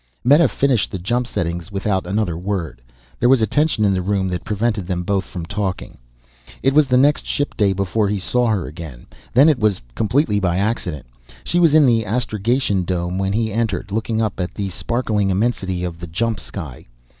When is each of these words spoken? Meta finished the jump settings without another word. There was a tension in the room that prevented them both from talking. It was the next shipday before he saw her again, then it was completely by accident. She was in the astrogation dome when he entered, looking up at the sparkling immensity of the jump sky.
Meta 0.23 0.47
finished 0.47 0.89
the 0.89 0.97
jump 0.97 1.27
settings 1.27 1.71
without 1.71 2.07
another 2.07 2.35
word. 2.35 2.81
There 3.19 3.29
was 3.29 3.39
a 3.39 3.45
tension 3.45 3.85
in 3.85 3.93
the 3.93 4.01
room 4.01 4.29
that 4.29 4.43
prevented 4.43 4.87
them 4.87 5.03
both 5.03 5.25
from 5.25 5.45
talking. 5.45 5.99
It 6.63 6.73
was 6.73 6.87
the 6.87 6.97
next 6.97 7.23
shipday 7.25 7.71
before 7.73 8.07
he 8.07 8.17
saw 8.17 8.47
her 8.47 8.65
again, 8.65 9.05
then 9.31 9.47
it 9.47 9.59
was 9.59 9.79
completely 9.93 10.39
by 10.39 10.57
accident. 10.57 11.05
She 11.43 11.59
was 11.59 11.75
in 11.75 11.85
the 11.85 12.03
astrogation 12.03 12.81
dome 12.83 13.19
when 13.19 13.33
he 13.33 13.53
entered, 13.53 13.91
looking 13.91 14.23
up 14.23 14.39
at 14.39 14.55
the 14.55 14.69
sparkling 14.71 15.29
immensity 15.29 15.83
of 15.83 15.99
the 15.99 16.07
jump 16.07 16.39
sky. 16.39 16.87